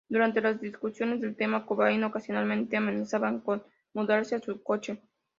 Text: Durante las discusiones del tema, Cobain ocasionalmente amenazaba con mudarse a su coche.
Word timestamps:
Durante 0.09 0.41
las 0.41 0.59
discusiones 0.59 1.21
del 1.21 1.35
tema, 1.35 1.67
Cobain 1.67 2.03
ocasionalmente 2.03 2.75
amenazaba 2.75 3.39
con 3.43 3.61
mudarse 3.93 4.33
a 4.33 4.39
su 4.41 4.63
coche. 4.63 4.99